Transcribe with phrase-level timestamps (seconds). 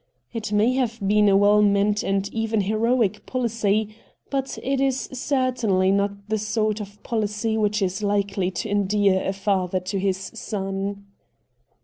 [0.33, 3.95] It may have been a well meant and even heroic policy,
[4.31, 9.31] but it is certainly not the sort of policy which is likely to endear a
[9.31, 11.05] father to his son.